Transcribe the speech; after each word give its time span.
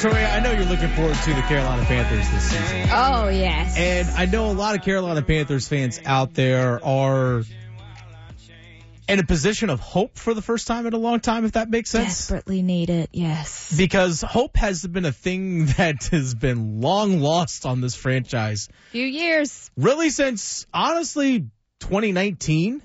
Tori, 0.00 0.14
I 0.14 0.40
know 0.40 0.52
you're 0.52 0.64
looking 0.64 0.88
forward 0.88 1.14
to 1.14 1.34
the 1.34 1.42
Carolina 1.42 1.84
Panthers 1.84 2.30
this 2.30 2.44
season. 2.44 2.88
Oh, 2.90 3.28
yes. 3.28 3.76
And 3.76 4.08
I 4.08 4.24
know 4.24 4.50
a 4.50 4.54
lot 4.54 4.74
of 4.74 4.82
Carolina 4.82 5.20
Panthers 5.20 5.68
fans 5.68 6.00
out 6.06 6.32
there 6.32 6.82
are 6.82 7.42
in 9.06 9.18
a 9.18 9.24
position 9.24 9.68
of 9.68 9.78
hope 9.78 10.16
for 10.16 10.32
the 10.32 10.40
first 10.40 10.66
time 10.66 10.86
in 10.86 10.94
a 10.94 10.96
long 10.96 11.20
time, 11.20 11.44
if 11.44 11.52
that 11.52 11.68
makes 11.68 11.90
sense. 11.90 12.06
Desperately 12.06 12.62
need 12.62 12.88
it, 12.88 13.10
yes. 13.12 13.76
Because 13.76 14.22
hope 14.22 14.56
has 14.56 14.86
been 14.86 15.04
a 15.04 15.12
thing 15.12 15.66
that 15.76 16.04
has 16.12 16.34
been 16.34 16.80
long 16.80 17.20
lost 17.20 17.66
on 17.66 17.82
this 17.82 17.94
franchise. 17.94 18.70
Few 18.92 19.04
years. 19.04 19.70
Really, 19.76 20.08
since 20.08 20.66
honestly 20.72 21.40
2019, 21.80 22.80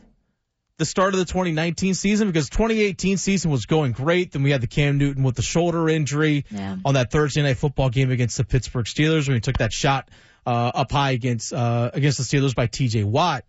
the 0.77 0.85
start 0.85 1.13
of 1.13 1.19
the 1.19 1.25
2019 1.25 1.93
season, 1.93 2.27
because 2.27 2.49
2018 2.49 3.17
season 3.17 3.49
was 3.51 3.65
going 3.65 3.93
great. 3.93 4.31
Then 4.33 4.43
we 4.43 4.51
had 4.51 4.61
the 4.61 4.67
Cam 4.67 4.97
Newton 4.97 5.23
with 5.23 5.35
the 5.35 5.41
shoulder 5.41 5.87
injury 5.87 6.45
Yeah. 6.51 6.75
on 6.83 6.95
that 6.95 7.11
Thursday 7.11 7.41
night 7.43 7.57
football 7.57 7.89
game 7.89 8.11
against 8.11 8.37
the 8.37 8.43
Pittsburgh 8.43 8.85
Steelers 8.85 9.27
when 9.27 9.35
he 9.35 9.41
took 9.41 9.57
that 9.59 9.71
shot 9.71 10.09
uh, 10.45 10.49
up 10.75 10.91
high 10.91 11.11
against 11.11 11.53
uh, 11.53 11.91
against 11.93 12.17
the 12.17 12.23
Steelers 12.23 12.53
by 12.53 12.67
T.J. 12.67 13.03
Watt, 13.05 13.45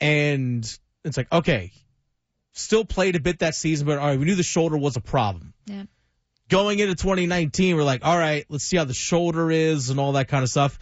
and 0.00 0.64
it's 1.04 1.16
like 1.16 1.30
okay, 1.32 1.72
still 2.52 2.84
played 2.84 3.16
a 3.16 3.20
bit 3.20 3.38
that 3.40 3.54
season, 3.54 3.86
but 3.86 3.98
all 3.98 4.06
right, 4.08 4.18
we 4.18 4.24
knew 4.24 4.34
the 4.34 4.42
shoulder 4.42 4.76
was 4.76 4.96
a 4.96 5.00
problem. 5.00 5.54
Yeah. 5.66 5.84
Going 6.48 6.78
into 6.78 6.94
2019, 6.94 7.74
we're 7.76 7.82
like, 7.82 8.04
all 8.04 8.16
right, 8.16 8.44
let's 8.48 8.64
see 8.64 8.76
how 8.76 8.84
the 8.84 8.94
shoulder 8.94 9.50
is 9.50 9.90
and 9.90 9.98
all 9.98 10.12
that 10.12 10.28
kind 10.28 10.42
of 10.44 10.48
stuff. 10.48 10.78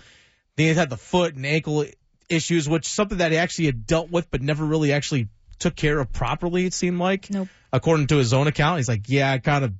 Then 0.57 0.67
he 0.69 0.75
had 0.75 0.91
the 0.91 0.97
foot 0.99 1.35
and 1.37 1.47
ankle 1.47 1.87
issues, 2.29 2.69
which 2.69 2.87
is 2.87 2.93
something 2.93 3.19
that 3.19 3.33
he 3.33 3.39
actually 3.39 3.67
had 3.67 3.87
dealt 3.87 4.11
with, 4.11 4.31
but 4.31 4.43
never 4.43 4.65
really 4.65 4.93
actually 4.93 5.29
took 5.65 5.75
care 5.77 5.99
of 5.99 6.13
properly. 6.13 6.67
It 6.67 6.75
seemed 6.75 6.99
like, 6.99 7.31
Nope. 7.31 7.49
according 7.73 8.07
to 8.09 8.17
his 8.17 8.33
own 8.33 8.47
account, 8.47 8.79
he's 8.79 8.89
like, 8.89 9.09
yeah, 9.09 9.33
I 9.33 9.39
kind 9.39 9.65
of 9.65 9.73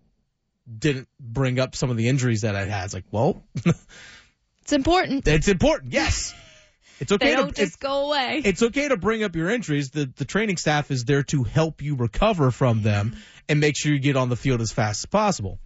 didn't 0.79 1.09
bring 1.21 1.61
up 1.61 1.77
some 1.77 1.91
of 1.91 1.97
the 1.97 2.09
injuries 2.09 2.41
that 2.41 2.57
I 2.57 2.65
had. 2.65 2.87
It's 2.87 2.95
like, 2.95 3.05
well, 3.11 3.43
It's 4.63 4.73
important. 4.73 5.29
it's 5.29 5.49
important. 5.49 5.93
Yes, 5.93 6.33
it's 7.01 7.13
okay. 7.13 7.31
They 7.31 7.37
don't 7.37 7.55
just 7.55 7.79
go 7.79 8.07
away. 8.07 8.41
it's 8.45 8.63
okay 8.63 8.89
to 8.89 8.97
bring 8.97 9.23
up 9.23 9.37
your 9.37 9.51
injuries. 9.51 9.91
The 9.91 10.07
the 10.17 10.25
training 10.25 10.57
staff 10.57 10.91
is 10.91 11.05
there 11.05 11.23
to 11.25 11.45
help 11.45 11.83
you 11.83 11.95
recover 11.97 12.51
from 12.51 12.81
them 12.81 13.15
and 13.47 13.61
make 13.61 13.77
sure 13.77 13.93
you 13.93 13.99
get 13.99 14.17
on 14.17 14.31
the 14.31 14.37
field 14.37 14.63
as 14.63 14.73
fast 14.73 15.03
as 15.03 15.07
possible. 15.07 15.59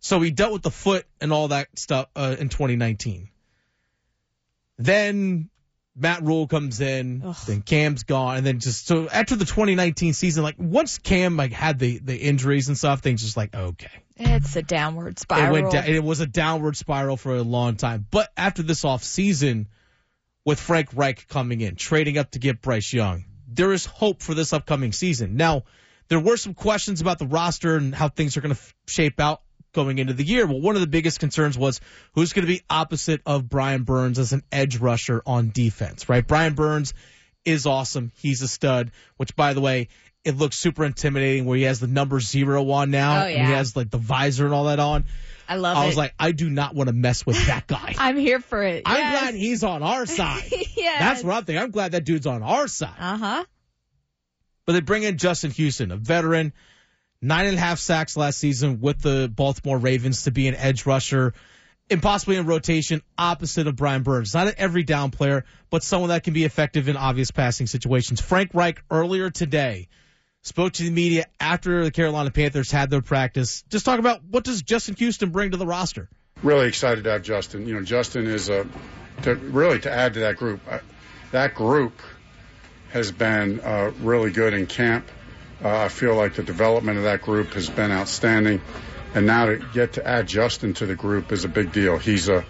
So 0.00 0.20
he 0.20 0.30
dealt 0.30 0.52
with 0.54 0.62
the 0.62 0.70
foot 0.70 1.04
and 1.20 1.32
all 1.34 1.48
that 1.48 1.68
stuff 1.78 2.06
uh, 2.16 2.34
in 2.38 2.48
2019. 2.48 3.28
Then 4.78 5.50
Matt 5.98 6.22
Rhule 6.22 6.46
comes 6.46 6.80
in, 6.80 7.22
Ugh. 7.24 7.36
then 7.46 7.62
Cam's 7.62 8.04
gone, 8.04 8.36
and 8.38 8.46
then 8.46 8.60
just 8.60 8.86
so 8.86 9.08
after 9.08 9.36
the 9.36 9.44
2019 9.44 10.12
season, 10.12 10.42
like 10.42 10.56
once 10.58 10.98
Cam 10.98 11.36
like 11.36 11.52
had 11.52 11.78
the 11.78 11.98
the 11.98 12.16
injuries 12.16 12.68
and 12.68 12.78
stuff, 12.78 13.00
things 13.00 13.22
just 13.22 13.36
like 13.36 13.54
okay. 13.54 13.90
it's 14.16 14.54
a 14.56 14.62
downward 14.62 15.12
It 15.14 15.18
spiral. 15.20 15.52
went 15.52 15.72
down, 15.72 15.84
it 15.86 16.02
was 16.04 16.20
a 16.20 16.26
downward 16.26 16.76
spiral 16.76 17.16
for 17.16 17.34
a 17.36 17.42
long 17.42 17.76
time. 17.76 18.06
But 18.10 18.30
after 18.36 18.62
this 18.62 18.84
off 18.84 19.02
season, 19.02 19.68
with 20.44 20.60
Frank 20.60 20.90
Reich 20.94 21.26
coming 21.28 21.60
in, 21.60 21.76
trading 21.76 22.16
up 22.18 22.30
to 22.32 22.38
get 22.38 22.62
Bryce 22.62 22.92
Young, 22.92 23.24
there 23.48 23.72
is 23.72 23.84
hope 23.84 24.22
for 24.22 24.34
this 24.34 24.52
upcoming 24.52 24.92
season. 24.92 25.36
Now, 25.36 25.64
there 26.08 26.20
were 26.20 26.36
some 26.36 26.54
questions 26.54 27.00
about 27.00 27.18
the 27.18 27.26
roster 27.26 27.76
and 27.76 27.94
how 27.94 28.08
things 28.08 28.36
are 28.36 28.40
going 28.40 28.54
to 28.54 28.60
f- 28.60 28.74
shape 28.86 29.20
out 29.20 29.42
going 29.84 29.98
into 29.98 30.12
the 30.12 30.24
year. 30.24 30.46
Well, 30.46 30.60
one 30.60 30.74
of 30.74 30.80
the 30.80 30.86
biggest 30.88 31.20
concerns 31.20 31.56
was 31.56 31.80
who's 32.14 32.32
going 32.32 32.46
to 32.46 32.52
be 32.52 32.62
opposite 32.68 33.20
of 33.24 33.48
Brian 33.48 33.84
Burns 33.84 34.18
as 34.18 34.32
an 34.32 34.42
edge 34.50 34.78
rusher 34.78 35.22
on 35.24 35.50
defense, 35.50 36.08
right? 36.08 36.26
Brian 36.26 36.54
Burns 36.54 36.94
is 37.44 37.64
awesome. 37.66 38.10
He's 38.16 38.42
a 38.42 38.48
stud, 38.48 38.90
which 39.16 39.36
by 39.36 39.52
the 39.54 39.60
way, 39.60 39.88
it 40.24 40.36
looks 40.36 40.58
super 40.58 40.84
intimidating 40.84 41.44
where 41.44 41.56
he 41.56 41.62
has 41.62 41.78
the 41.78 41.86
number 41.86 42.18
zero 42.18 42.68
on 42.72 42.90
now 42.90 43.22
Oh, 43.22 43.26
and 43.26 43.46
he 43.46 43.52
has 43.52 43.76
like 43.76 43.88
the 43.90 43.98
visor 43.98 44.44
and 44.46 44.52
all 44.52 44.64
that 44.64 44.80
on. 44.80 45.04
I 45.48 45.56
love 45.56 45.76
I 45.76 45.84
it. 45.84 45.86
was 45.86 45.96
like, 45.96 46.12
I 46.18 46.32
do 46.32 46.50
not 46.50 46.74
want 46.74 46.88
to 46.88 46.92
mess 46.92 47.24
with 47.24 47.46
that 47.46 47.66
guy. 47.68 47.94
I'm 47.96 48.16
here 48.18 48.40
for 48.40 48.62
it. 48.62 48.82
I'm 48.84 48.96
yes. 48.98 49.20
glad 49.20 49.34
he's 49.34 49.62
on 49.64 49.82
our 49.84 50.04
side. 50.20 50.42
yes. 50.50 50.98
That's 50.98 51.22
what 51.24 51.34
I'm 51.36 51.44
thinking. 51.44 51.62
I'm 51.62 51.70
glad 51.70 51.92
that 51.92 52.04
dude's 52.04 52.26
on 52.26 52.42
our 52.42 52.66
side. 52.66 52.98
Uh 52.98 53.16
huh. 53.16 53.44
But 54.66 54.72
they 54.72 54.80
bring 54.80 55.04
in 55.04 55.16
Justin 55.16 55.50
Houston, 55.52 55.92
a 55.92 55.96
veteran, 55.96 56.52
nine 57.20 57.46
and 57.46 57.56
a 57.56 57.60
half 57.60 57.78
sacks 57.78 58.16
last 58.16 58.38
season 58.38 58.80
with 58.80 59.00
the 59.00 59.30
Baltimore 59.34 59.78
Ravens 59.78 60.24
to 60.24 60.30
be 60.30 60.48
an 60.48 60.54
edge 60.54 60.86
rusher, 60.86 61.34
and 61.90 62.02
possibly 62.02 62.36
in 62.36 62.46
rotation 62.46 63.02
opposite 63.16 63.66
of 63.66 63.76
Brian 63.76 64.02
Burns. 64.02 64.34
Not 64.34 64.48
an 64.48 64.54
every 64.58 64.82
down 64.82 65.10
player, 65.10 65.44
but 65.70 65.82
someone 65.82 66.10
that 66.10 66.24
can 66.24 66.34
be 66.34 66.44
effective 66.44 66.88
in 66.88 66.96
obvious 66.96 67.30
passing 67.30 67.66
situations. 67.66 68.20
Frank 68.20 68.50
Reich 68.54 68.82
earlier 68.90 69.30
today 69.30 69.88
spoke 70.42 70.72
to 70.74 70.82
the 70.82 70.90
media 70.90 71.26
after 71.40 71.84
the 71.84 71.90
Carolina 71.90 72.30
Panthers 72.30 72.70
had 72.70 72.90
their 72.90 73.02
practice. 73.02 73.64
Just 73.68 73.84
talk 73.84 73.98
about 73.98 74.22
what 74.24 74.44
does 74.44 74.62
Justin 74.62 74.94
Houston 74.96 75.30
bring 75.30 75.50
to 75.50 75.56
the 75.56 75.66
roster. 75.66 76.08
really 76.42 76.68
excited 76.68 77.04
to 77.04 77.10
have 77.10 77.22
Justin. 77.22 77.66
You 77.66 77.74
know, 77.74 77.82
Justin 77.82 78.26
is 78.26 78.48
a 78.48 78.66
to 79.22 79.34
really 79.34 79.80
to 79.80 79.90
add 79.90 80.14
to 80.14 80.20
that 80.20 80.36
group. 80.36 80.60
Uh, 80.70 80.78
that 81.32 81.54
group 81.54 82.00
has 82.90 83.10
been 83.12 83.60
uh, 83.60 83.92
really 84.00 84.30
good 84.30 84.54
in 84.54 84.66
camp. 84.66 85.10
Uh, 85.62 85.76
I 85.76 85.88
feel 85.88 86.14
like 86.14 86.34
the 86.34 86.42
development 86.42 86.98
of 86.98 87.04
that 87.04 87.22
group 87.22 87.54
has 87.54 87.68
been 87.68 87.90
outstanding, 87.90 88.60
and 89.14 89.26
now 89.26 89.46
to 89.46 89.56
get 89.74 89.94
to 89.94 90.06
add 90.06 90.28
Justin 90.28 90.74
to 90.74 90.86
the 90.86 90.94
group 90.94 91.32
is 91.32 91.44
a 91.44 91.48
big 91.48 91.72
deal. 91.72 91.98
He's 91.98 92.28
a 92.28 92.44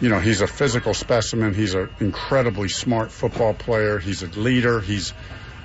you 0.00 0.08
know, 0.08 0.20
he's 0.20 0.40
a 0.40 0.46
physical 0.46 0.94
specimen. 0.94 1.54
He's 1.54 1.74
an 1.74 1.90
incredibly 1.98 2.68
smart 2.68 3.10
football 3.10 3.52
player. 3.54 3.98
He's 3.98 4.22
a 4.22 4.28
leader. 4.28 4.80
He's 4.80 5.12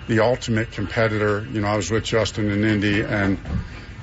the 0.08 0.22
ultimate 0.22 0.72
competitor. 0.72 1.48
You 1.52 1.62
know, 1.62 1.68
I 1.68 1.76
was 1.76 1.92
with 1.92 2.04
Justin 2.04 2.50
in 2.50 2.64
Indy, 2.64 3.02
and 3.02 3.38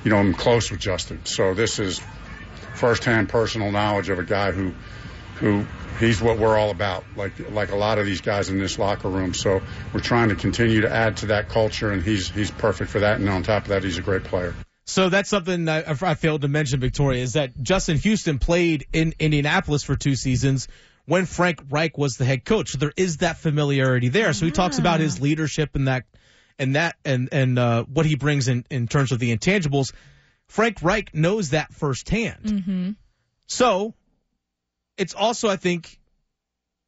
you 0.03 0.11
know, 0.11 0.17
I'm 0.17 0.33
close 0.33 0.71
with 0.71 0.79
Justin. 0.79 1.25
So 1.25 1.53
this 1.53 1.79
is 1.79 2.01
firsthand 2.75 3.29
personal 3.29 3.71
knowledge 3.71 4.09
of 4.09 4.19
a 4.19 4.23
guy 4.23 4.51
who 4.51 4.73
who 5.41 5.65
he's 5.99 6.21
what 6.21 6.37
we're 6.37 6.57
all 6.57 6.71
about 6.71 7.03
like 7.15 7.33
like 7.51 7.71
a 7.71 7.75
lot 7.75 7.99
of 7.99 8.05
these 8.05 8.21
guys 8.21 8.49
in 8.49 8.57
this 8.57 8.79
locker 8.79 9.09
room 9.09 9.33
so 9.33 9.61
we're 9.93 9.99
trying 9.99 10.29
to 10.29 10.35
continue 10.35 10.81
to 10.81 10.89
add 10.89 11.17
to 11.17 11.25
that 11.27 11.49
culture 11.49 11.91
and 11.91 12.01
he's 12.01 12.29
he's 12.29 12.49
perfect 12.49 12.89
for 12.89 13.01
that 13.01 13.19
and 13.19 13.29
on 13.29 13.43
top 13.43 13.63
of 13.63 13.69
that 13.69 13.83
he's 13.83 13.97
a 13.97 14.01
great 14.01 14.23
player 14.23 14.55
So 14.85 15.09
that's 15.09 15.29
something 15.29 15.69
I, 15.69 15.83
I 15.87 16.15
failed 16.15 16.41
to 16.41 16.49
mention, 16.49 16.81
Victoria, 16.81 17.23
is 17.23 17.33
that 17.33 17.51
Justin 17.61 17.97
Houston 17.97 18.39
played 18.39 18.87
in 18.91 19.13
Indianapolis 19.19 19.83
for 19.83 19.95
two 19.95 20.15
seasons 20.15 20.67
when 21.05 21.25
Frank 21.25 21.61
Reich 21.69 21.97
was 21.97 22.15
the 22.15 22.25
head 22.25 22.43
coach. 22.43 22.71
So 22.71 22.77
there 22.77 22.93
is 22.97 23.17
that 23.17 23.37
familiarity 23.37 24.09
there. 24.09 24.33
So 24.33 24.45
he 24.45 24.51
talks 24.51 24.79
about 24.79 24.99
his 24.99 25.21
leadership 25.21 25.75
and 25.75 25.87
that 25.87 26.03
and 26.59 26.75
that 26.75 26.95
and 27.05 27.29
and 27.31 27.57
uh, 27.57 27.83
what 27.85 28.05
he 28.05 28.15
brings 28.15 28.47
in 28.47 28.65
in 28.69 28.87
terms 28.87 29.11
of 29.11 29.19
the 29.19 29.35
intangibles. 29.35 29.93
Frank 30.47 30.81
Reich 30.81 31.15
knows 31.15 31.51
that 31.51 31.73
firsthand. 31.73 32.43
Mm-hmm. 32.43 32.89
So 33.47 33.93
it's 34.97 35.13
also, 35.13 35.49
I 35.49 35.55
think, 35.55 35.99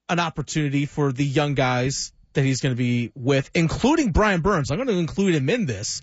an 0.09 0.19
opportunity 0.19 0.85
for 0.85 1.11
the 1.11 1.25
young 1.25 1.53
guys 1.53 2.11
that 2.33 2.43
he's 2.43 2.61
going 2.61 2.73
to 2.73 2.77
be 2.77 3.11
with, 3.15 3.49
including 3.53 4.11
Brian 4.11 4.41
Burns. 4.41 4.71
I'm 4.71 4.77
going 4.77 4.87
to 4.89 4.97
include 4.97 5.35
him 5.35 5.49
in 5.49 5.65
this 5.65 6.01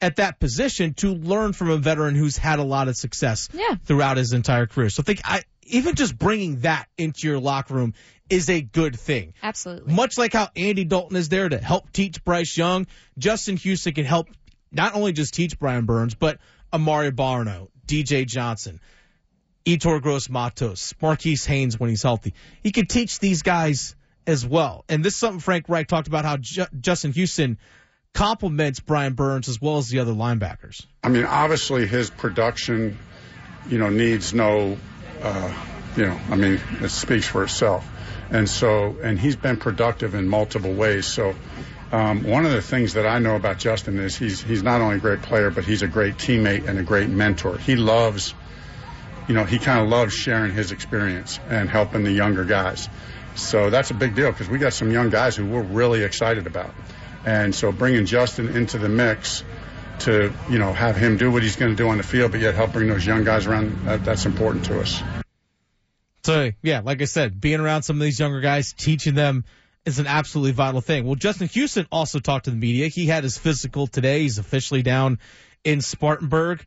at 0.00 0.16
that 0.16 0.38
position 0.40 0.94
to 0.94 1.12
learn 1.14 1.52
from 1.52 1.70
a 1.70 1.76
veteran 1.76 2.14
who's 2.14 2.36
had 2.36 2.58
a 2.58 2.62
lot 2.62 2.88
of 2.88 2.96
success 2.96 3.48
Yeah. 3.52 3.74
throughout 3.84 4.16
his 4.16 4.32
entire 4.32 4.66
career. 4.66 4.88
So 4.90 5.02
I 5.02 5.04
think 5.04 5.20
I 5.24 5.42
even 5.64 5.94
just 5.94 6.18
bringing 6.18 6.60
that 6.60 6.86
into 6.96 7.28
your 7.28 7.38
locker 7.38 7.74
room 7.74 7.94
is 8.28 8.48
a 8.48 8.60
good 8.62 8.98
thing. 8.98 9.34
Absolutely. 9.42 9.92
Much 9.92 10.16
like 10.16 10.32
how 10.32 10.48
Andy 10.56 10.84
Dalton 10.84 11.16
is 11.16 11.28
there 11.28 11.48
to 11.48 11.58
help 11.58 11.92
teach 11.92 12.24
Bryce 12.24 12.56
Young, 12.56 12.86
Justin 13.18 13.56
Houston 13.58 13.92
can 13.92 14.04
help 14.04 14.28
not 14.72 14.94
only 14.94 15.12
just 15.12 15.34
teach 15.34 15.58
Brian 15.58 15.84
Burns, 15.84 16.14
but 16.14 16.38
Amaré 16.72 17.10
Barno, 17.10 17.68
DJ 17.86 18.26
Johnson, 18.26 18.80
Yetur 19.66 20.00
Gross 20.00 20.28
Matos, 20.28 20.94
Marquis 21.00 21.38
Haynes 21.46 21.78
when 21.78 21.90
he's 21.90 22.02
healthy. 22.02 22.34
He 22.62 22.72
could 22.72 22.88
teach 22.88 23.18
these 23.18 23.42
guys 23.42 23.94
as 24.26 24.44
well. 24.46 24.84
And 24.88 25.04
this 25.04 25.14
is 25.14 25.20
something 25.20 25.40
Frank 25.40 25.68
Reich 25.68 25.86
talked 25.86 26.08
about 26.08 26.24
how 26.24 26.36
Ju- 26.38 26.66
Justin 26.80 27.12
Houston 27.12 27.58
complements 28.12 28.80
Brian 28.80 29.14
Burns 29.14 29.48
as 29.48 29.60
well 29.60 29.78
as 29.78 29.88
the 29.88 30.00
other 30.00 30.12
linebackers. 30.12 30.84
i 31.04 31.08
mean 31.08 31.24
obviously 31.24 31.86
his 31.86 32.10
production 32.10 32.98
you 33.68 33.78
know 33.78 33.88
needs 33.88 34.34
no 34.34 34.76
uh, 35.22 35.66
you 35.96 36.06
know 36.06 36.18
i 36.28 36.34
mean 36.34 36.60
it 36.80 36.88
speaks 36.88 37.28
for 37.28 37.44
itself 37.44 37.88
and 38.30 38.48
so 38.48 38.96
and 39.02 39.18
he's 39.18 39.36
been 39.36 39.56
productive 39.56 40.14
in 40.14 40.28
multiple 40.28 40.72
ways 40.72 41.06
so 41.06 41.34
um, 41.92 42.22
one 42.24 42.46
of 42.46 42.52
the 42.52 42.62
things 42.62 42.94
that 42.94 43.04
I 43.04 43.18
know 43.18 43.34
about 43.34 43.58
Justin 43.58 43.98
is 43.98 44.16
he's 44.16 44.40
he's 44.40 44.62
not 44.62 44.80
only 44.80 44.96
a 44.96 45.00
great 45.00 45.22
player, 45.22 45.50
but 45.50 45.64
he's 45.64 45.82
a 45.82 45.88
great 45.88 46.18
teammate 46.18 46.68
and 46.68 46.78
a 46.78 46.84
great 46.84 47.08
mentor. 47.08 47.58
He 47.58 47.74
loves 47.74 48.32
you 49.30 49.36
know, 49.36 49.44
he 49.44 49.60
kind 49.60 49.80
of 49.80 49.88
loves 49.88 50.12
sharing 50.12 50.52
his 50.52 50.72
experience 50.72 51.38
and 51.48 51.70
helping 51.70 52.02
the 52.02 52.10
younger 52.10 52.44
guys. 52.44 52.88
So 53.36 53.70
that's 53.70 53.92
a 53.92 53.94
big 53.94 54.16
deal 54.16 54.32
because 54.32 54.48
we 54.48 54.58
got 54.58 54.72
some 54.72 54.90
young 54.90 55.08
guys 55.08 55.36
who 55.36 55.46
we're 55.46 55.62
really 55.62 56.02
excited 56.02 56.48
about. 56.48 56.74
And 57.24 57.54
so 57.54 57.70
bringing 57.70 58.06
Justin 58.06 58.48
into 58.56 58.76
the 58.76 58.88
mix 58.88 59.44
to, 60.00 60.32
you 60.50 60.58
know, 60.58 60.72
have 60.72 60.96
him 60.96 61.16
do 61.16 61.30
what 61.30 61.44
he's 61.44 61.54
going 61.54 61.70
to 61.70 61.76
do 61.76 61.90
on 61.90 61.98
the 61.98 62.02
field, 62.02 62.32
but 62.32 62.40
yet 62.40 62.56
help 62.56 62.72
bring 62.72 62.88
those 62.88 63.06
young 63.06 63.22
guys 63.22 63.46
around, 63.46 63.84
that, 63.84 64.04
that's 64.04 64.26
important 64.26 64.64
to 64.64 64.80
us. 64.80 65.00
So 66.24 66.50
yeah, 66.60 66.80
like 66.80 67.00
I 67.00 67.04
said, 67.04 67.40
being 67.40 67.60
around 67.60 67.84
some 67.84 67.98
of 67.98 68.02
these 68.02 68.18
younger 68.18 68.40
guys, 68.40 68.72
teaching 68.72 69.14
them 69.14 69.44
is 69.84 70.00
an 70.00 70.08
absolutely 70.08 70.54
vital 70.54 70.80
thing. 70.80 71.06
Well, 71.06 71.14
Justin 71.14 71.46
Houston 71.46 71.86
also 71.92 72.18
talked 72.18 72.46
to 72.46 72.50
the 72.50 72.56
media. 72.56 72.88
He 72.88 73.06
had 73.06 73.22
his 73.22 73.38
physical 73.38 73.86
today. 73.86 74.22
He's 74.22 74.38
officially 74.38 74.82
down 74.82 75.20
in 75.62 75.82
Spartanburg. 75.82 76.66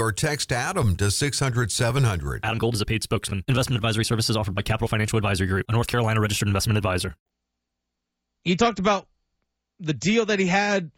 or 0.00 0.12
text 0.12 0.50
Adam 0.50 0.96
to 0.96 1.10
600 1.10 1.70
700. 1.70 2.40
Adam 2.42 2.58
Gold 2.58 2.74
is 2.74 2.80
a 2.80 2.86
paid 2.86 3.02
spokesman. 3.02 3.44
Investment 3.46 3.76
advisory 3.76 4.04
services 4.04 4.36
offered 4.36 4.54
by 4.54 4.62
Capital 4.62 4.88
Financial 4.88 5.16
Advisory 5.18 5.46
Group, 5.46 5.66
a 5.68 5.72
North 5.72 5.86
Carolina 5.86 6.20
registered 6.20 6.48
investment 6.48 6.76
advisor. 6.76 7.14
He 8.42 8.56
talked 8.56 8.78
about 8.78 9.06
the 9.78 9.94
deal 9.94 10.26
that 10.26 10.38
he 10.38 10.46
had. 10.46 10.90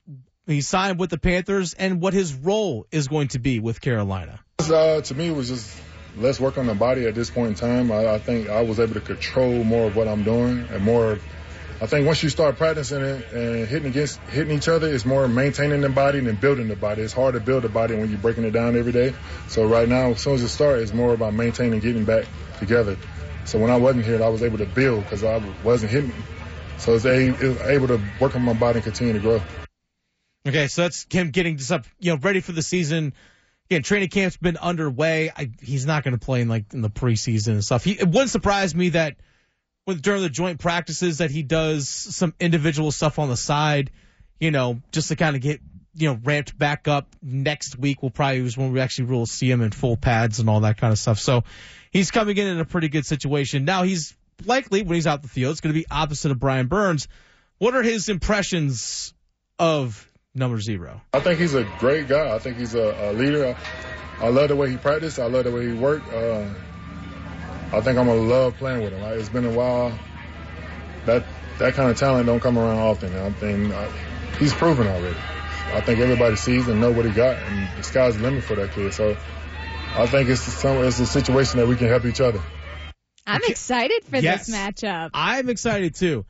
He 0.46 0.60
signed 0.60 0.99
with 0.99 1.10
the 1.10 1.19
Panthers 1.19 1.75
and 1.75 2.00
what 2.00 2.14
his 2.14 2.34
role 2.34 2.87
is 2.90 3.08
going 3.08 3.28
to 3.28 3.38
be 3.38 3.60
with 3.60 3.81
Carolina. 3.81 4.40
Uh, 4.60 5.00
to 5.00 5.14
me, 5.14 5.28
it 5.28 5.37
was 5.37 5.49
just 5.49 5.81
less 6.16 6.40
work 6.40 6.58
on 6.58 6.66
the 6.66 6.75
body 6.75 7.06
at 7.06 7.14
this 7.14 7.31
point 7.31 7.49
in 7.49 7.54
time. 7.54 7.93
I, 7.93 8.14
I 8.14 8.19
think 8.19 8.49
I 8.49 8.62
was 8.62 8.81
able 8.81 8.94
to 8.94 9.00
control 9.00 9.64
more 9.64 9.87
of 9.87 9.96
what 9.96 10.08
I'm 10.08 10.25
doing 10.25 10.66
and 10.70 10.82
more 10.84 11.19
I 11.82 11.87
think 11.87 12.06
once 12.06 12.23
you 12.23 12.29
start 12.29 12.58
practicing 12.58 13.02
it 13.02 13.32
and 13.32 13.67
hitting 13.67 13.88
against 13.88 14.20
hitting 14.29 14.56
each 14.56 14.69
other, 14.69 14.87
it's 14.87 15.05
more 15.05 15.26
maintaining 15.26 15.81
the 15.81 15.88
body 15.88 16.20
than 16.20 16.37
building 16.37 16.69
the 16.69 16.76
body. 16.76 17.02
It's 17.02 17.12
hard 17.12 17.34
to 17.34 17.40
build 17.40 17.64
the 17.64 17.69
body 17.69 17.96
when 17.96 18.08
you're 18.08 18.20
breaking 18.20 18.44
it 18.44 18.52
down 18.52 18.76
every 18.76 18.93
day. 18.93 19.12
So 19.49 19.67
right 19.67 19.88
now, 19.88 20.11
as 20.12 20.20
soon 20.20 20.34
as 20.34 20.43
it 20.43 20.49
starts, 20.50 20.81
it's 20.81 20.93
more 20.93 21.12
about 21.12 21.34
maintaining, 21.34 21.81
getting 21.81 22.05
back 22.05 22.26
together. 22.61 22.96
So 23.46 23.58
when 23.58 23.69
I 23.73 23.79
wasn't 23.79 24.05
here, 24.05 24.23
I 24.23 24.29
was 24.29 24.44
able 24.44 24.58
to 24.58 24.67
build 24.67 25.02
because 25.02 25.25
I 25.25 25.43
wasn't 25.64 25.90
hitting. 25.90 26.14
So 26.79 26.94
it's 26.94 27.05
able 27.05 27.88
to 27.88 28.00
work 28.20 28.37
on 28.37 28.43
my 28.43 28.52
body 28.52 28.76
and 28.76 28.85
continue 28.85 29.14
to 29.14 29.19
grow. 29.19 29.43
Okay, 30.46 30.69
so 30.69 30.82
that's 30.82 31.05
him 31.11 31.31
getting 31.31 31.56
this 31.56 31.73
up, 31.73 31.85
you 31.99 32.12
know, 32.12 32.19
ready 32.19 32.38
for 32.38 32.52
the 32.52 32.62
season. 32.62 33.12
Again, 33.69 33.82
training 33.82 34.11
camp's 34.11 34.37
been 34.37 34.56
underway. 34.56 35.32
I, 35.37 35.50
he's 35.61 35.85
not 35.85 36.05
going 36.05 36.17
to 36.17 36.25
play 36.25 36.43
in 36.43 36.49
like 36.49 36.73
in 36.75 36.81
the 36.81 36.90
preseason 36.90 37.55
and 37.55 37.64
stuff. 37.64 37.82
He, 37.82 37.99
it 37.99 38.06
wouldn't 38.06 38.31
surprise 38.31 38.73
me 38.73 38.90
that 38.90 39.17
with 39.87 40.02
during 40.02 40.23
the 40.23 40.29
joint 40.29 40.61
practices 40.61 41.19
that 41.19 41.31
he 41.31 41.43
does 41.43 41.88
some 41.88 42.34
individual 42.38 42.90
stuff 42.90 43.19
on 43.19 43.29
the 43.29 43.37
side, 43.37 43.90
you 44.38 44.50
know, 44.50 44.81
just 44.93 45.08
to 45.08 45.17
kind 45.17 45.37
of 45.37 45.43
get 45.43 45.61
you 45.94 46.08
know 46.08 46.19
ramped 46.23 46.56
back 46.56 46.88
up. 46.88 47.14
Next 47.23 47.79
week 47.79 48.02
will 48.02 48.11
probably 48.11 48.40
is 48.40 48.56
when 48.56 48.73
we 48.73 48.81
actually 48.81 49.06
will 49.06 49.26
see 49.26 49.50
him 49.50 49.61
in 49.61 49.70
full 49.70 49.96
pads 49.96 50.38
and 50.38 50.49
all 50.49 50.61
that 50.61 50.79
kind 50.79 50.93
of 50.93 50.99
stuff. 50.99 51.19
So 51.19 51.44
he's 51.90 52.11
coming 52.11 52.37
in 52.37 52.46
in 52.46 52.61
a 52.61 52.64
pretty 52.64 52.88
good 52.88 53.06
situation. 53.06 53.64
Now 53.64 53.82
he's 53.82 54.17
likely 54.44 54.82
when 54.82 54.94
he's 54.94 55.06
out 55.06 55.23
the 55.23 55.29
field, 55.29 55.52
it's 55.52 55.61
going 55.61 55.75
to 55.75 55.79
be 55.79 55.87
opposite 55.90 56.31
of 56.31 56.38
Brian 56.38 56.67
Burns. 56.67 57.08
What 57.58 57.75
are 57.75 57.82
his 57.82 58.08
impressions 58.08 59.14
of 59.58 60.11
number 60.35 60.61
zero? 60.61 61.00
I 61.12 61.20
think 61.20 61.38
he's 61.38 61.55
a 61.55 61.64
great 61.78 62.08
guy. 62.08 62.35
I 62.35 62.38
think 62.38 62.56
he's 62.56 62.75
a, 62.75 63.11
a 63.11 63.12
leader. 63.12 63.56
I, 64.20 64.26
I, 64.26 64.28
love 64.31 64.49
the 64.49 64.56
way 64.56 64.70
he 64.70 64.76
practiced. 64.76 65.19
I 65.19 65.26
love 65.26 65.44
the 65.44 65.52
way 65.52 65.69
he 65.69 65.73
worked. 65.73 66.12
Uh, 66.12 66.49
I 67.73 67.81
think 67.81 67.99
I'm 67.99 68.07
gonna 68.07 68.21
love 68.21 68.57
playing 68.57 68.83
with 68.83 68.93
him. 68.93 69.03
It's 69.19 69.29
been 69.29 69.47
a 69.47 69.51
while. 69.51 69.99
That 71.07 71.25
that 71.59 71.75
kind 71.75 71.91
of 71.91 71.99
talent 71.99 72.27
don't 72.27 72.41
come 72.41 72.59
around 72.59 72.79
often. 72.79 73.15
I 73.17 73.31
think 73.31 73.73
uh, 73.73 73.89
he's 74.39 74.53
proven 74.53 74.87
already. 74.87 75.17
I 75.73 75.81
think 75.81 76.01
everybody 76.01 76.37
sees 76.37 76.69
and 76.69 76.81
know 76.81 76.93
what 76.93 77.07
he 77.07 77.13
got, 77.13 77.39
and 77.39 77.79
the 77.79 77.83
sky's 77.83 78.17
the 78.17 78.23
limit 78.23 78.45
for 78.45 78.57
that 78.57 78.73
kid. 78.73 78.93
So 78.93 79.17
I 79.95 80.07
think 80.07 80.29
it's 80.29 80.43
some, 80.43 80.79
it's 80.79 81.01
a 81.01 81.07
situation 81.07 81.61
that 81.61 81.67
we 81.67 81.77
can 81.77 81.89
help 81.89 82.05
each 82.05 82.21
other. 82.21 82.43
I'm 83.27 83.41
excited 83.45 84.05
for 84.05 84.19
yes, 84.19 84.47
this 84.47 84.55
matchup. 84.55 85.11
I'm 85.15 85.49
excited 85.49 85.95
too. 85.95 86.27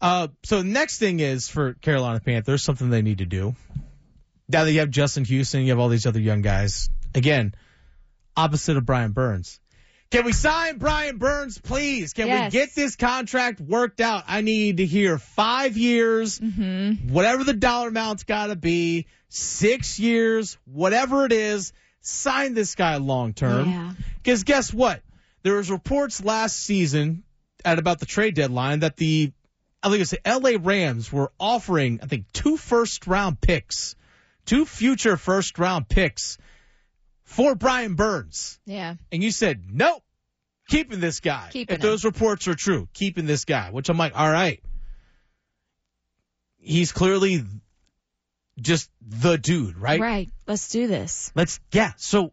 Uh, 0.00 0.28
so 0.44 0.62
next 0.62 0.98
thing 0.98 1.20
is 1.20 1.48
for 1.48 1.74
Carolina 1.74 2.20
Panthers, 2.20 2.62
something 2.62 2.88
they 2.88 3.02
need 3.02 3.18
to 3.18 3.26
do. 3.26 3.54
Now 4.48 4.64
that 4.64 4.72
you 4.72 4.80
have 4.80 4.90
Justin 4.90 5.24
Houston, 5.24 5.62
you 5.62 5.70
have 5.70 5.78
all 5.78 5.88
these 5.88 6.06
other 6.06 6.20
young 6.20 6.40
guys. 6.40 6.88
Again, 7.14 7.54
opposite 8.36 8.76
of 8.76 8.86
Brian 8.86 9.12
Burns. 9.12 9.60
Can 10.10 10.24
we 10.24 10.32
sign 10.32 10.78
Brian 10.78 11.18
Burns, 11.18 11.58
please? 11.58 12.14
Can 12.14 12.28
yes. 12.28 12.50
we 12.50 12.58
get 12.58 12.74
this 12.74 12.96
contract 12.96 13.60
worked 13.60 14.00
out? 14.00 14.24
I 14.26 14.40
need 14.40 14.78
to 14.78 14.86
hear 14.86 15.18
five 15.18 15.76
years, 15.76 16.38
mm-hmm. 16.38 17.12
whatever 17.12 17.44
the 17.44 17.52
dollar 17.52 17.88
amount's 17.88 18.24
got 18.24 18.46
to 18.46 18.56
be, 18.56 19.06
six 19.28 19.98
years, 19.98 20.56
whatever 20.64 21.26
it 21.26 21.32
is. 21.32 21.74
Sign 22.00 22.54
this 22.54 22.74
guy 22.74 22.96
long 22.96 23.34
term. 23.34 23.96
Because 24.22 24.40
yeah. 24.40 24.44
guess 24.46 24.72
what? 24.72 25.02
There 25.42 25.56
was 25.56 25.70
reports 25.70 26.24
last 26.24 26.56
season 26.56 27.22
at 27.64 27.78
about 27.78 28.00
the 28.00 28.06
trade 28.06 28.34
deadline 28.34 28.80
that 28.80 28.96
the 28.96 29.32
I 29.82 29.90
think 29.90 30.00
it's 30.00 30.10
the 30.10 30.20
LA 30.26 30.58
Rams 30.58 31.12
were 31.12 31.32
offering 31.38 32.00
I 32.02 32.06
think 32.06 32.32
two 32.32 32.56
first 32.56 33.06
round 33.06 33.40
picks, 33.40 33.94
two 34.46 34.64
future 34.64 35.18
first 35.18 35.58
round 35.58 35.88
picks 35.88 36.38
for 37.28 37.54
Brian 37.54 37.94
Burns. 37.94 38.58
Yeah. 38.64 38.94
And 39.12 39.22
you 39.22 39.30
said, 39.30 39.64
nope, 39.70 40.02
keeping 40.68 40.98
this 40.98 41.20
guy. 41.20 41.50
Keeping 41.52 41.76
if 41.76 41.82
those 41.82 42.04
reports 42.04 42.48
are 42.48 42.54
true, 42.54 42.88
keeping 42.94 43.26
this 43.26 43.44
guy, 43.44 43.70
which 43.70 43.90
I'm 43.90 43.98
like, 43.98 44.18
all 44.18 44.30
right. 44.30 44.62
He's 46.58 46.90
clearly 46.90 47.44
just 48.60 48.90
the 49.06 49.36
dude, 49.36 49.78
right? 49.78 50.00
Right. 50.00 50.30
Let's 50.46 50.70
do 50.70 50.86
this. 50.86 51.30
Let's, 51.34 51.60
yeah. 51.70 51.92
So 51.98 52.32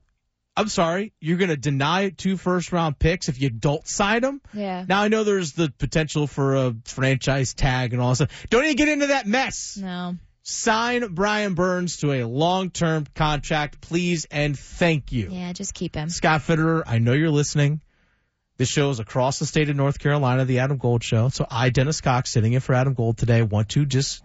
I'm 0.56 0.70
sorry, 0.70 1.14
you're 1.20 1.38
going 1.38 1.50
to 1.50 1.58
deny 1.58 2.10
two 2.10 2.38
first 2.38 2.72
round 2.72 2.98
picks 2.98 3.28
if 3.28 3.42
you 3.42 3.50
don't 3.50 3.86
sign 3.86 4.22
them? 4.22 4.42
Yeah. 4.54 4.86
Now 4.88 5.02
I 5.02 5.10
know 5.10 5.26
there's 5.26 5.52
the 5.52 5.74
potential 5.78 6.26
for 6.26 6.56
a 6.56 6.76
franchise 6.86 7.54
tag 7.54 7.92
and 7.92 8.02
all 8.02 8.10
that 8.10 8.16
stuff. 8.16 8.46
Don't 8.50 8.64
even 8.64 8.78
get 8.78 8.88
into 8.88 9.08
that 9.08 9.28
mess. 9.28 9.78
No. 9.78 10.16
Sign 10.48 11.16
Brian 11.16 11.56
Burns 11.56 11.98
to 11.98 12.12
a 12.12 12.24
long-term 12.24 13.08
contract, 13.16 13.82
please, 13.82 14.28
and 14.30 14.58
thank 14.58 15.12
you. 15.12 15.30
Yeah, 15.32 15.52
just 15.54 15.74
keep 15.74 15.96
him. 15.96 16.08
Scott 16.10 16.42
Fitterer, 16.42 16.84
I 16.86 17.00
know 17.00 17.14
you're 17.14 17.32
listening. 17.32 17.82
This 18.58 18.70
show 18.70 18.92
is 18.92 19.00
across 19.00 19.40
the 19.40 19.48
state 19.48 19.72
of 19.72 19.76
North 19.76 19.98
Carolina, 19.98 20.46
the 20.46 20.60
Adam 20.60 20.78
Gold 20.78 21.04
Show. 21.04 21.30
So 21.30 21.48
I, 21.50 21.72
Dennis 21.72 22.00
Cox, 22.00 22.30
sitting 22.30 22.54
in 22.54 22.60
for 22.60 22.76
Adam 22.76 22.94
Gold 22.94 23.18
today, 23.18 23.42
want 23.42 23.70
to 23.70 23.88
just 23.88 24.24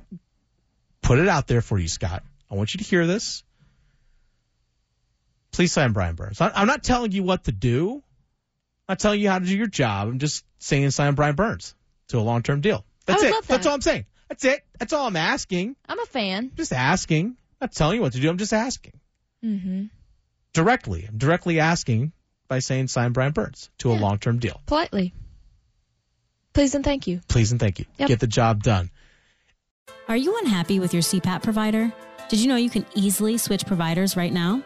put 1.01 1.19
it 1.19 1.27
out 1.27 1.47
there 1.47 1.63
for 1.63 1.79
you, 1.79 1.89
Scott. 1.89 2.23
I 2.51 2.55
want 2.55 2.75
you 2.75 2.79
to 2.79 2.85
hear 2.85 3.07
this. 3.07 3.43
Please 5.53 5.73
sign 5.73 5.93
Brian 5.93 6.17
Burns. 6.17 6.39
I'm 6.43 6.67
not 6.67 6.85
telling 6.85 7.13
you 7.13 7.23
what 7.23 7.45
to 7.45 7.53
do. 7.53 7.95
I'm 7.95 8.03
not 8.91 8.99
telling 8.99 9.21
you 9.21 9.31
how 9.31 9.39
to 9.39 9.47
do 9.47 9.57
your 9.57 9.69
job. 9.69 10.09
I'm 10.09 10.19
just 10.19 10.45
saying 10.59 10.91
sign 10.91 11.15
Brian 11.15 11.35
Burns 11.35 11.75
to 12.09 12.19
a 12.19 12.21
long-term 12.21 12.61
deal. 12.61 12.85
That's 13.07 13.23
it. 13.23 13.31
That. 13.31 13.49
That's 13.49 13.67
all 13.67 13.73
I'm 13.73 13.81
saying. 13.81 14.05
That's 14.31 14.45
it. 14.45 14.65
That's 14.79 14.93
all 14.93 15.09
I'm 15.09 15.17
asking. 15.17 15.77
I'm 15.89 15.99
a 15.99 16.07
fan. 16.07 16.53
Just 16.55 16.73
asking. 16.73 17.27
I'm 17.27 17.37
not 17.61 17.73
telling 17.73 17.97
you 17.97 18.03
what 18.03 18.13
to 18.13 18.21
do. 18.21 18.31
I'm 18.31 18.39
just 18.39 18.53
asking. 18.53 18.93
Mm-hmm. 19.45 19.85
Directly. 20.53 21.05
I'm 21.07 21.19
directly 21.19 21.59
asking 21.59 22.13
by 22.49 22.61
saying 22.61 22.89
sign 22.89 23.13
Brian 23.13 23.33
Burns 23.33 23.71
to 23.79 23.91
yeah. 23.91 23.99
a 23.99 24.01
long 24.01 24.19
term 24.19 24.39
deal. 24.39 24.61
Politely. 24.67 25.13
Please 26.53 26.77
and 26.77 26.85
thank 26.85 27.09
you. 27.09 27.21
Please 27.29 27.51
and 27.51 27.61
thank 27.61 27.81
you. 27.81 27.87
Yep. 27.99 28.09
Get 28.09 28.21
the 28.21 28.27
job 28.29 28.63
done. 28.63 28.91
Are 30.09 30.17
you 30.17 30.39
unhappy 30.39 30.79
with 30.79 30.95
your 30.95 31.03
CPAP 31.03 31.43
provider? 31.43 31.93
Did 32.29 32.39
you 32.39 32.47
know 32.47 32.57
you 32.57 32.71
can 32.71 32.87
easily 32.95 33.37
switch 33.37 33.67
providers 33.67 34.17
right 34.17 34.33
now? 34.33 34.63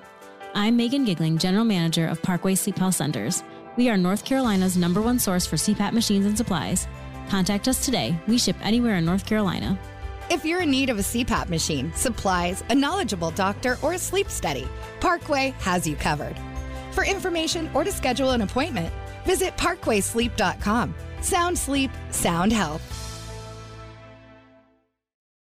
I'm 0.54 0.76
Megan 0.76 1.06
Giggling, 1.06 1.38
General 1.38 1.64
Manager 1.64 2.06
of 2.06 2.23
Parkway 2.23 2.54
Sleep 2.54 2.76
Health 2.76 2.97
Centers. 2.97 3.42
We 3.76 3.88
are 3.88 3.97
North 3.97 4.25
Carolina's 4.25 4.76
number 4.76 5.00
one 5.00 5.18
source 5.18 5.47
for 5.47 5.56
CPAP 5.56 5.92
machines 5.92 6.26
and 6.26 6.37
supplies. 6.37 6.87
Contact 7.28 7.69
us 7.69 7.85
today. 7.85 8.16
We 8.26 8.38
ship 8.38 8.57
anywhere 8.62 8.97
in 8.97 9.04
North 9.04 9.26
Carolina. 9.26 9.78
If 10.31 10.45
you're 10.45 10.62
in 10.62 10.71
need 10.71 10.88
of 10.90 10.99
a 10.99 11.02
CPAP 11.02 11.49
machine, 11.49 11.93
supplies, 11.95 12.64
a 12.71 12.75
knowledgeable 12.75 13.31
doctor, 13.33 13.78
or 13.83 13.93
a 13.93 13.99
sleep 13.99 14.31
study, 14.31 14.66
Parkway 15.00 15.54
has 15.59 15.87
you 15.87 15.97
covered. 15.97 16.37
For 16.93 17.04
information 17.04 17.71
or 17.75 17.85
to 17.85 17.93
schedule 17.93 18.31
an 18.31 18.40
appointment, 18.40 18.93
visit 19.26 19.57
parkwaysleep.com. 19.57 20.95
Sound 21.21 21.59
sleep, 21.59 21.90
sound 22.11 22.52
health. 22.52 22.83